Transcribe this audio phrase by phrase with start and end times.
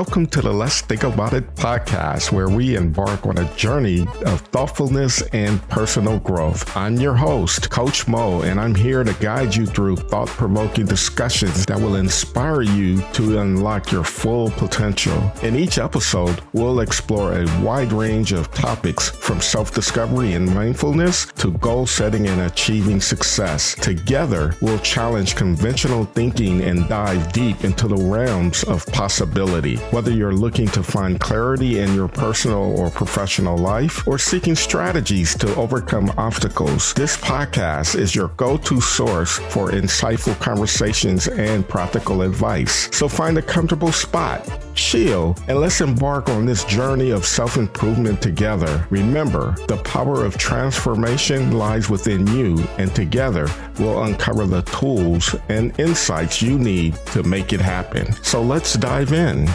[0.00, 4.40] Welcome to the Let's Think About It podcast, where we embark on a journey of
[4.40, 6.74] thoughtfulness and personal growth.
[6.74, 11.66] I'm your host, Coach Mo, and I'm here to guide you through thought provoking discussions
[11.66, 15.30] that will inspire you to unlock your full potential.
[15.42, 21.26] In each episode, we'll explore a wide range of topics from self discovery and mindfulness
[21.36, 23.74] to goal setting and achieving success.
[23.74, 29.78] Together, we'll challenge conventional thinking and dive deep into the realms of possibility.
[29.90, 35.36] Whether you're looking to find clarity in your personal or professional life or seeking strategies
[35.38, 42.22] to overcome obstacles, this podcast is your go to source for insightful conversations and practical
[42.22, 42.88] advice.
[42.96, 48.22] So find a comfortable spot, chill, and let's embark on this journey of self improvement
[48.22, 48.86] together.
[48.90, 53.48] Remember, the power of transformation lies within you, and together
[53.80, 58.12] we'll uncover the tools and insights you need to make it happen.
[58.22, 59.48] So let's dive in.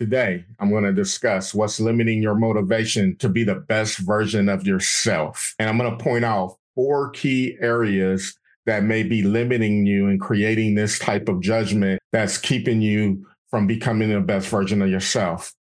[0.00, 4.66] Today, I'm going to discuss what's limiting your motivation to be the best version of
[4.66, 5.54] yourself.
[5.58, 10.20] And I'm going to point out four key areas that may be limiting you and
[10.20, 15.54] creating this type of judgment that's keeping you from becoming the best version of yourself.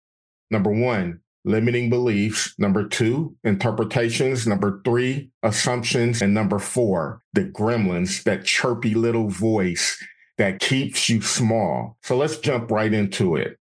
[0.50, 2.54] Number one, limiting beliefs.
[2.58, 4.48] Number two, interpretations.
[4.48, 6.22] Number three, assumptions.
[6.22, 10.02] And number four, the gremlins, that chirpy little voice
[10.38, 11.98] that keeps you small.
[12.02, 13.58] So let's jump right into it.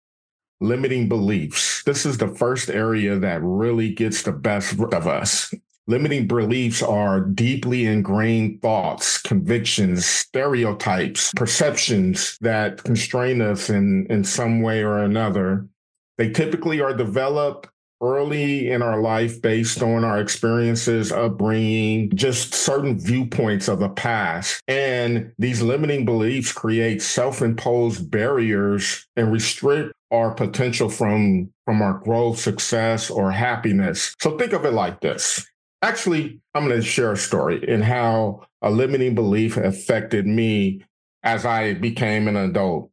[0.63, 1.83] Limiting beliefs.
[1.85, 5.55] This is the first area that really gets the best of us.
[5.87, 14.61] Limiting beliefs are deeply ingrained thoughts, convictions, stereotypes, perceptions that constrain us in, in some
[14.61, 15.67] way or another.
[16.19, 17.69] They typically are developed
[18.03, 24.63] early in our life based on our experiences, upbringing, just certain viewpoints of the past.
[24.69, 32.39] And these limiting beliefs create self-imposed barriers and restrict our potential from from our growth,
[32.39, 34.15] success, or happiness.
[34.21, 35.47] So think of it like this.
[35.83, 40.85] Actually, I'm going to share a story in how a limiting belief affected me
[41.23, 42.91] as I became an adult.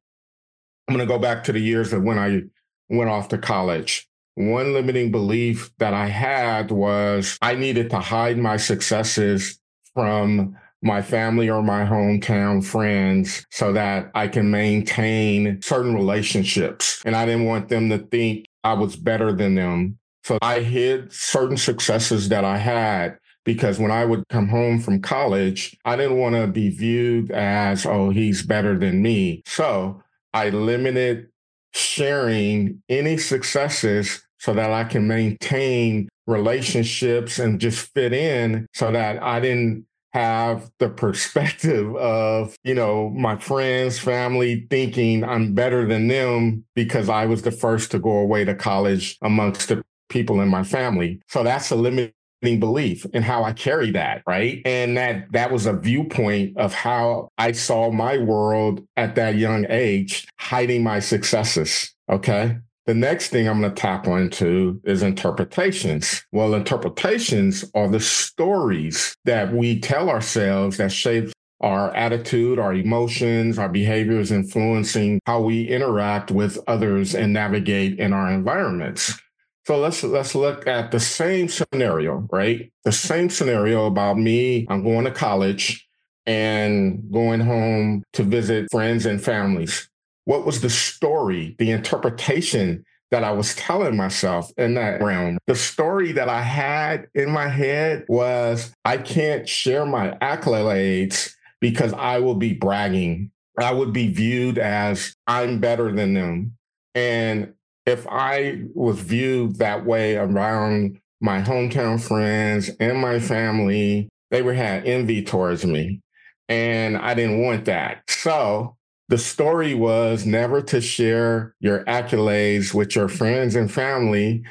[0.87, 2.43] I'm going to go back to the years of when I
[2.89, 4.07] went off to college.
[4.35, 9.59] One limiting belief that I had was I needed to hide my successes
[9.93, 17.01] from my family or my hometown friends so that I can maintain certain relationships.
[17.05, 19.97] And I didn't want them to think I was better than them.
[20.23, 25.01] So I hid certain successes that I had because when I would come home from
[25.01, 29.41] college, I didn't want to be viewed as, oh, he's better than me.
[29.45, 31.29] So I limited
[31.73, 39.23] sharing any successes so that I can maintain relationships and just fit in so that
[39.23, 39.85] I didn't
[40.17, 47.07] have the perspective of, you know, my friends, family thinking I'm better than them because
[47.07, 51.21] I was the first to go away to college amongst the people in my family.
[51.27, 54.59] So that's a limiting belief and how I carry that, right?
[54.65, 59.67] And that that was a viewpoint of how I saw my world at that young
[59.69, 61.93] age, hiding my successes.
[62.09, 62.57] Okay.
[62.87, 66.25] The next thing I'm going to tap into is interpretations.
[66.31, 73.59] Well, interpretations are the stories that we tell ourselves that shape our attitude, our emotions,
[73.59, 79.19] our behaviors, influencing how we interact with others and navigate in our environments.
[79.65, 82.71] So let's let's look at the same scenario, right?
[82.85, 84.65] The same scenario about me.
[84.69, 85.85] I'm going to college
[86.25, 89.89] and going home to visit friends and families
[90.27, 95.37] what was the story, the interpretation that I was telling myself in that realm.
[95.47, 101.93] The story that I had in my head was I can't share my accolades because
[101.93, 103.31] I will be bragging.
[103.57, 106.57] I would be viewed as I'm better than them.
[106.93, 107.53] And
[107.85, 114.57] if I was viewed that way around my hometown friends and my family, they would
[114.57, 116.01] have envy towards me.
[116.49, 118.01] And I didn't want that.
[118.09, 118.76] So
[119.09, 124.43] the story was never to share your accolades with your friends and family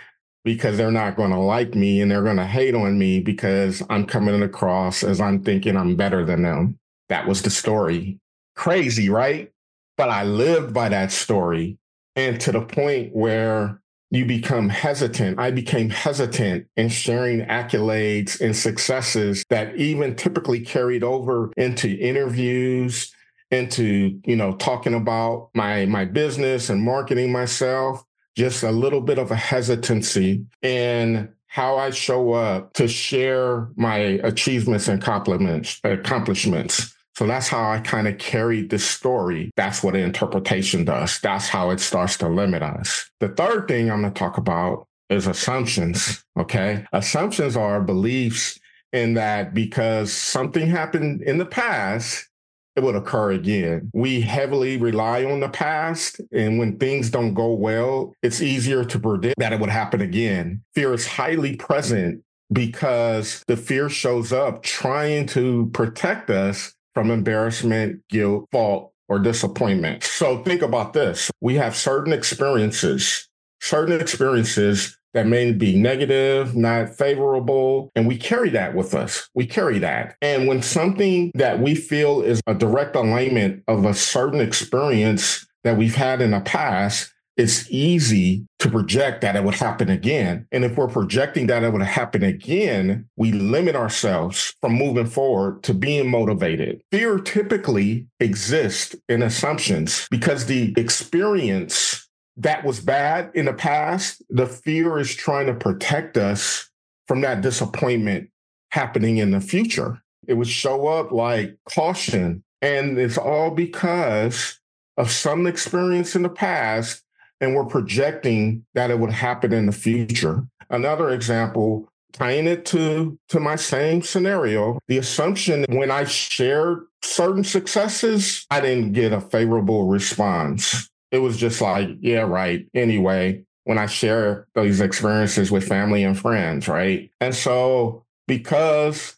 [0.45, 3.83] because they're not going to like me and they're going to hate on me because
[3.91, 6.79] I'm coming across as I'm thinking I'm better than them.
[7.09, 8.19] That was the story.
[8.55, 9.51] Crazy, right?
[9.97, 11.79] But I lived by that story.
[12.15, 13.81] And to the point where
[14.11, 15.39] you become hesitant.
[15.39, 23.13] I became hesitant in sharing accolades and successes that even typically carried over into interviews
[23.51, 28.05] into you know talking about my my business and marketing myself
[28.37, 33.97] just a little bit of a hesitancy and how I show up to share my
[33.97, 36.95] achievements and compliments, accomplishments.
[37.15, 39.51] So that's how I kind of carried this story.
[39.57, 41.19] That's what interpretation does.
[41.21, 43.11] That's how it starts to limit us.
[43.21, 46.23] The third thing I'm going to talk about is assumptions.
[46.39, 46.85] Okay.
[46.93, 48.61] Assumptions are beliefs
[48.93, 52.29] in that because something happened in the past,
[52.77, 53.91] it would occur again.
[53.95, 56.21] We heavily rely on the past.
[56.31, 60.63] And when things don't go well, it's easier to predict that it would happen again.
[60.75, 68.03] Fear is highly present because the fear shows up trying to protect us from embarrassment,
[68.09, 70.03] guilt, fault, or disappointment.
[70.03, 71.31] So think about this.
[71.41, 73.29] We have certain experiences,
[73.61, 79.29] certain experiences that may be negative, not favorable, and we carry that with us.
[79.35, 80.17] We carry that.
[80.21, 85.77] And when something that we feel is a direct alignment of a certain experience that
[85.77, 90.47] we've had in the past, it's easy to project that it would happen again.
[90.53, 95.63] And if we're projecting that it would happen again, we limit ourselves from moving forward
[95.65, 96.81] to being motivated.
[96.91, 101.96] Fear typically exists in assumptions because the experience
[102.37, 106.71] that was bad in the past, the fear is trying to protect us
[107.09, 108.31] from that disappointment
[108.71, 110.03] happening in the future.
[110.27, 112.43] It would show up like caution.
[112.61, 114.61] And it's all because
[114.97, 117.03] of some experience in the past
[117.41, 120.47] and we're projecting that it would happen in the future.
[120.71, 127.45] Another example, tying it to, to my same scenario, the assumption when I shared certain
[127.45, 130.89] successes, I didn't get a favorable response.
[131.11, 132.67] It was just like, yeah, right.
[132.75, 137.11] Anyway, when I share these experiences with family and friends, right?
[137.21, 139.17] And so because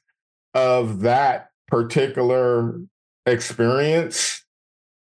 [0.54, 2.80] of that particular
[3.26, 4.44] experience,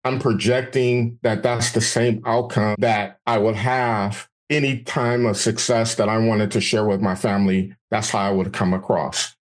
[0.05, 5.95] I'm projecting that that's the same outcome that I would have any time of success
[5.97, 7.75] that I wanted to share with my family.
[7.91, 9.35] That's how I would come across.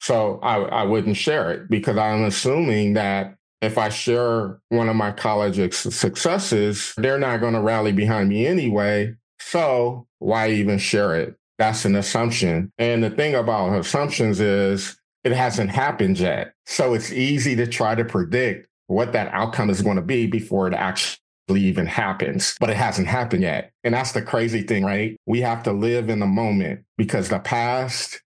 [0.00, 4.96] So I, I wouldn't share it because I'm assuming that if I share one of
[4.96, 9.14] my college successes, they're not going to rally behind me anyway.
[9.38, 11.36] So why even share it?
[11.58, 12.72] That's an assumption.
[12.76, 16.54] And the thing about assumptions is it hasn't happened yet.
[16.66, 20.66] So it's easy to try to predict what that outcome is going to be before
[20.66, 21.18] it actually
[21.54, 23.70] even happens, but it hasn't happened yet.
[23.84, 25.16] And that's the crazy thing, right?
[25.26, 28.20] We have to live in the moment because the past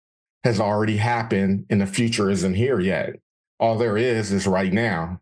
[0.45, 3.17] has already happened and the future isn't here yet.
[3.61, 5.21] All there is is right now.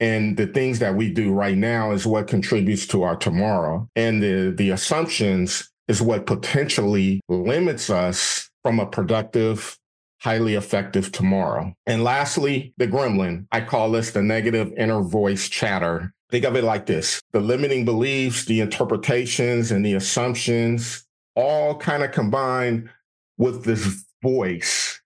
[0.00, 3.88] And the things that we do right now is what contributes to our tomorrow.
[3.96, 9.78] And the, the assumptions is what potentially limits us from a productive
[10.20, 11.72] highly effective tomorrow.
[11.86, 13.46] And lastly, the gremlin.
[13.52, 16.12] I call this the negative inner voice chatter.
[16.30, 21.06] Think of it like this the limiting beliefs, the interpretations, and the assumptions
[21.36, 22.90] all kind of combine
[23.38, 25.00] with this voice,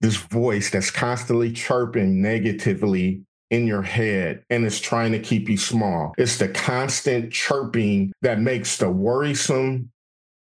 [0.00, 5.56] this voice that's constantly chirping negatively in your head and it's trying to keep you
[5.56, 6.14] small.
[6.18, 9.90] It's the constant chirping that makes the worrisome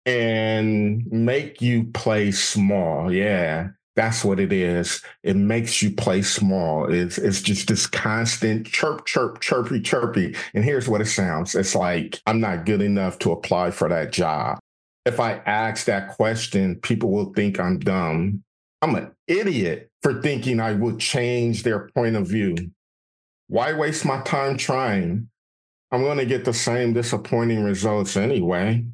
[0.07, 3.13] and make you play small.
[3.13, 3.69] Yeah.
[3.97, 5.03] That's what it is.
[5.23, 6.91] It makes you play small.
[6.91, 10.37] It's it's just this constant chirp, chirp, chirpy, chirpy.
[10.55, 11.55] And here's what it sounds.
[11.55, 14.59] It's like I'm not good enough to apply for that job.
[15.05, 18.43] If I ask that question, people will think I'm dumb.
[18.81, 22.55] I'm an idiot for thinking I would change their point of view.
[23.51, 25.29] Why waste my time trying?
[25.91, 28.85] I'm going to get the same disappointing results anyway.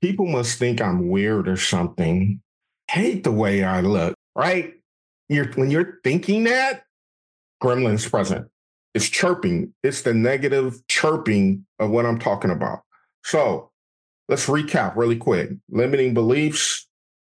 [0.00, 2.42] People must think I'm weird or something
[2.90, 4.74] hate the way I look, right?
[5.28, 6.82] You're, when you're thinking that,
[7.62, 8.48] gremlin's present.
[8.92, 9.72] It's chirping.
[9.84, 12.80] It's the negative chirping of what I'm talking about.
[13.24, 13.70] So
[14.28, 15.50] let's recap really quick.
[15.70, 16.88] Limiting beliefs,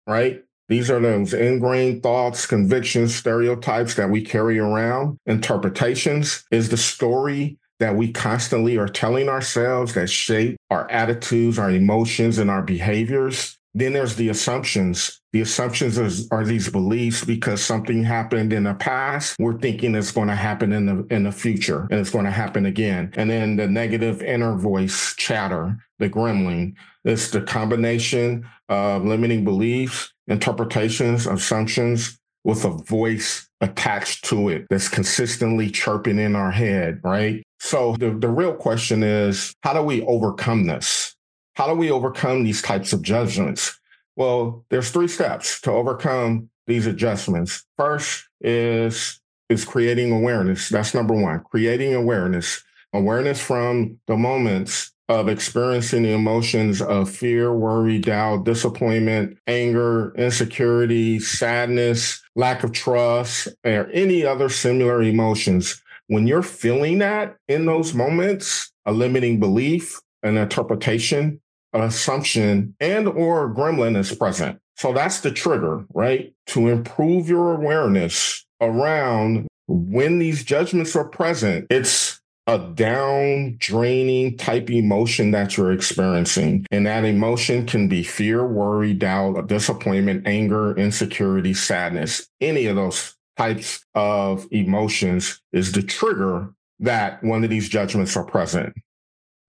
[0.06, 0.42] right?
[0.68, 5.18] These are those ingrained thoughts, convictions, stereotypes that we carry around.
[5.26, 11.70] Interpretations is the story that we constantly are telling ourselves that shape our attitudes, our
[11.70, 13.58] emotions, and our behaviors.
[13.74, 15.20] Then there's the assumptions.
[15.34, 19.36] The assumptions is, are these beliefs because something happened in the past.
[19.38, 22.30] We're thinking it's going to happen in the in the future, and it's going to
[22.30, 23.12] happen again.
[23.16, 26.74] And then the negative inner voice chatter, the gremlin.
[27.06, 34.88] It's the combination of limiting beliefs, interpretations, assumptions with a voice attached to it that's
[34.88, 37.44] consistently chirping in our head, right?
[37.60, 41.14] So the, the real question is, how do we overcome this?
[41.54, 43.78] How do we overcome these types of judgments?
[44.16, 47.64] Well, there's three steps to overcome these adjustments.
[47.78, 50.68] First is is creating awareness.
[50.68, 51.40] That's number one.
[51.44, 52.64] Creating awareness.
[52.92, 61.20] Awareness from the moments of experiencing the emotions of fear, worry, doubt, disappointment, anger, insecurity,
[61.20, 67.94] sadness, lack of trust, or any other similar emotions, when you're feeling that in those
[67.94, 71.40] moments, a limiting belief, an interpretation,
[71.72, 74.58] an assumption, and or a gremlin is present.
[74.76, 76.32] So that's the trigger, right?
[76.48, 82.05] To improve your awareness around when these judgments are present, it's
[82.46, 86.64] a down draining type emotion that you're experiencing.
[86.70, 92.28] And that emotion can be fear, worry, doubt, disappointment, anger, insecurity, sadness.
[92.40, 98.24] Any of those types of emotions is the trigger that one of these judgments are
[98.24, 98.74] present.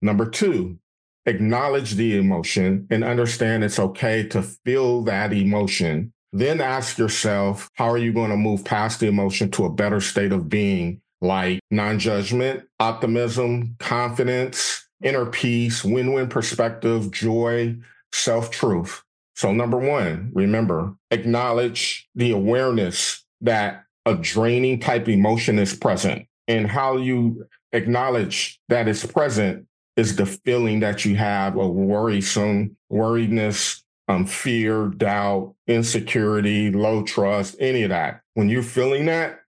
[0.02, 0.80] Number two,
[1.26, 6.14] acknowledge the emotion and understand it's okay to feel that emotion.
[6.34, 10.02] Then ask yourself, how are you going to move past the emotion to a better
[10.02, 17.76] state of being like non judgment, optimism, confidence, inner peace, win win perspective, joy,
[18.12, 19.04] self truth.
[19.36, 26.28] So, number one, remember, acknowledge the awareness that a draining type emotion is present.
[26.48, 32.78] And how you acknowledge that it's present is the feeling that you have of worrisome,
[32.92, 38.22] worriedness, um, fear, doubt, insecurity, low trust, any of that.
[38.36, 39.42] When you're feeling that,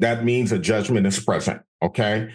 [0.00, 1.62] that means a judgment is present.
[1.82, 2.30] Okay.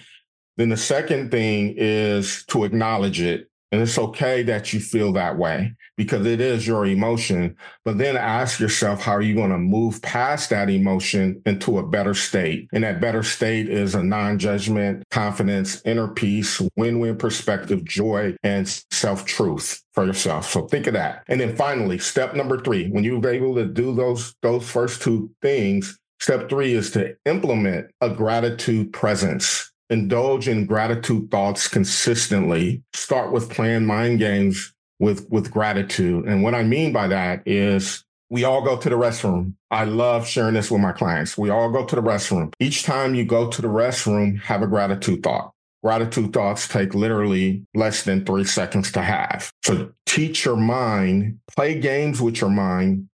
[0.58, 3.48] Then the second thing is to acknowledge it.
[3.74, 7.56] And it's okay that you feel that way because it is your emotion.
[7.86, 11.88] But then ask yourself, how are you going to move past that emotion into a
[11.88, 12.68] better state?
[12.74, 18.36] And that better state is a non judgment, confidence, inner peace, win win perspective, joy,
[18.44, 20.50] and self truth for yourself.
[20.50, 21.24] So think of that.
[21.30, 25.32] And then finally, step number three, when you're able to do those, those first two
[25.42, 29.72] things, Step three is to implement a gratitude presence.
[29.90, 32.84] Indulge in gratitude thoughts consistently.
[32.94, 36.26] Start with playing mind games with, with gratitude.
[36.26, 39.56] And what I mean by that is we all go to the restroom.
[39.72, 41.40] I love sharing this with my clients.
[41.40, 42.54] We all go to the restroom.
[42.60, 45.52] Each time you go to the restroom, have a gratitude thought.
[45.84, 49.52] Gratitude thoughts take literally less than three seconds to have.
[49.64, 53.08] So teach your mind, play games with your mind.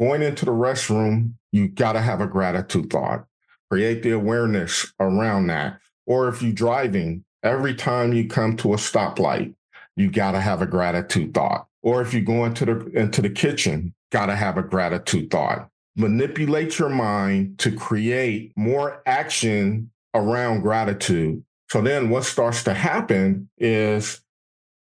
[0.00, 3.26] Going into the restroom, you got to have a gratitude thought.
[3.70, 5.78] Create the awareness around that.
[6.04, 9.54] Or if you're driving, every time you come to a stoplight,
[9.94, 11.68] you got to have a gratitude thought.
[11.80, 15.68] Or if you go into the into the kitchen, got to have a gratitude thought.
[15.94, 21.44] Manipulate your mind to create more action around gratitude.
[21.70, 24.20] So then what starts to happen is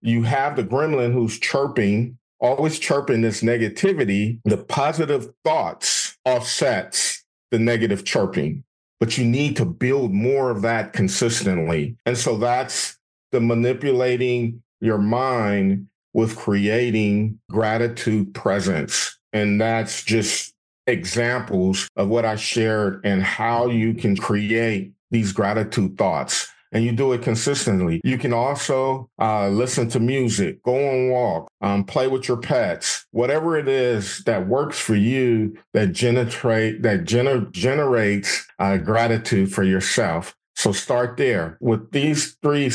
[0.01, 7.59] you have the gremlin who's chirping, always chirping this negativity, the positive thoughts offsets the
[7.59, 8.65] negative chirping,
[9.01, 11.97] but you need to build more of that consistently.
[12.07, 12.99] And so that's
[13.33, 19.19] the manipulating your mind with creating gratitude presence.
[19.33, 20.55] And that's just
[20.87, 26.93] examples of what I shared and how you can create these gratitude thoughts and you
[26.93, 28.01] do it consistently.
[28.05, 33.07] You can also uh, listen to music, go on walk, um, play with your pets,
[33.11, 39.63] whatever it is that works for you that generate that gener- generates uh, gratitude for
[39.63, 40.35] yourself.
[40.57, 42.69] So start there with these three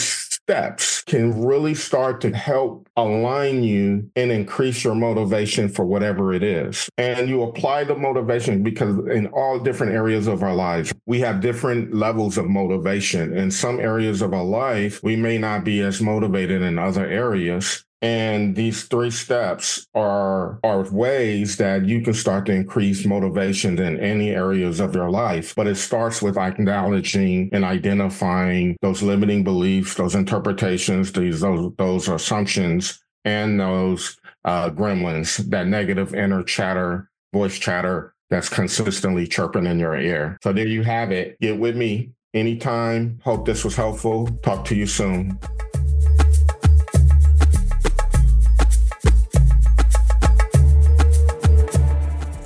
[0.43, 6.43] steps can really start to help align you and increase your motivation for whatever it
[6.43, 6.89] is.
[6.97, 11.39] And you apply the motivation because in all different areas of our lives, we have
[11.39, 13.35] different levels of motivation.
[13.35, 17.85] In some areas of our life, we may not be as motivated in other areas.
[18.03, 23.97] And these three steps are, are ways that you can start to increase motivation in
[24.01, 25.55] any areas of your life.
[25.55, 32.09] But it starts with acknowledging and identifying those limiting beliefs, those interpretations, these, those, those
[32.09, 39.79] assumptions, and those uh, gremlins, that negative inner chatter, voice chatter that's consistently chirping in
[39.79, 40.37] your ear.
[40.43, 41.39] So there you have it.
[41.39, 43.21] Get with me anytime.
[43.23, 44.27] Hope this was helpful.
[44.43, 45.39] Talk to you soon.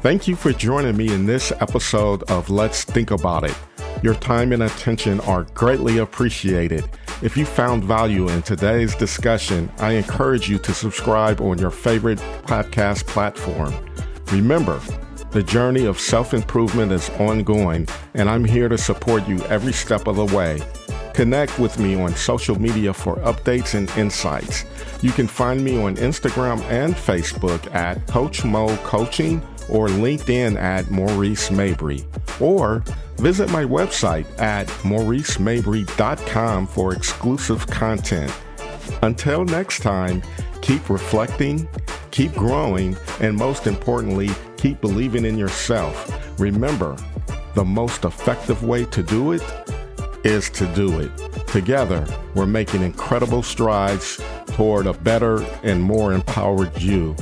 [0.02, 3.56] Thank you for joining me in this episode of Let's Think About It.
[4.04, 6.88] Your time and attention are greatly appreciated.
[7.24, 12.20] If you found value in today's discussion, I encourage you to subscribe on your favorite
[12.44, 13.74] podcast platform.
[14.32, 14.80] Remember,
[15.32, 20.06] the journey of self improvement is ongoing, and I'm here to support you every step
[20.06, 20.62] of the way.
[21.16, 24.64] Connect with me on social media for updates and insights.
[25.02, 30.90] You can find me on Instagram and Facebook at Coach Mo Coaching or LinkedIn at
[30.90, 32.06] Maurice Mabry,
[32.40, 32.84] or
[33.18, 38.34] visit my website at mauricemabry.com for exclusive content.
[39.02, 40.22] Until next time,
[40.62, 41.68] keep reflecting,
[42.12, 46.40] keep growing, and most importantly, keep believing in yourself.
[46.40, 46.96] Remember,
[47.54, 49.44] the most effective way to do it
[50.24, 51.12] is to do it.
[51.48, 52.06] Together,
[52.36, 57.16] we're making incredible strides toward a better and more empowered you.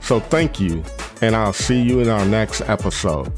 [0.00, 0.82] So thank you,
[1.20, 3.32] and I'll see you in our next episode.